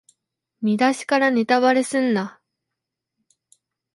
[0.63, 2.39] 見だしからネタバレすんな